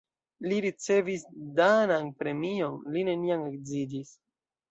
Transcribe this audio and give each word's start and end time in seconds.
Li 0.51 0.55
ricevis 0.65 1.25
danan 1.59 2.09
premion, 2.21 2.79
li 2.95 3.05
neniam 3.11 3.47
edziĝis. 3.53 4.13